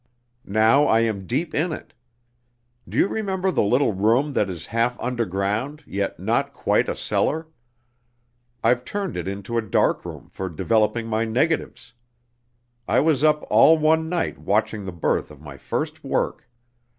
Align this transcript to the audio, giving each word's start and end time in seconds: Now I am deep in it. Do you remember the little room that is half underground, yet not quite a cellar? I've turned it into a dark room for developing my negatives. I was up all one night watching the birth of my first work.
Now 0.47 0.85
I 0.87 1.01
am 1.01 1.27
deep 1.27 1.53
in 1.53 1.71
it. 1.71 1.93
Do 2.89 2.97
you 2.97 3.05
remember 3.07 3.51
the 3.51 3.61
little 3.61 3.93
room 3.93 4.33
that 4.33 4.49
is 4.49 4.65
half 4.73 4.99
underground, 4.99 5.83
yet 5.85 6.19
not 6.19 6.51
quite 6.53 6.89
a 6.89 6.95
cellar? 6.95 7.45
I've 8.63 8.83
turned 8.83 9.15
it 9.15 9.27
into 9.27 9.59
a 9.59 9.61
dark 9.61 10.03
room 10.03 10.31
for 10.31 10.49
developing 10.49 11.05
my 11.05 11.23
negatives. 11.25 11.93
I 12.87 12.99
was 12.99 13.23
up 13.23 13.45
all 13.51 13.77
one 13.77 14.09
night 14.09 14.39
watching 14.39 14.85
the 14.85 14.91
birth 14.91 15.29
of 15.29 15.39
my 15.39 15.55
first 15.57 16.03
work. 16.03 16.49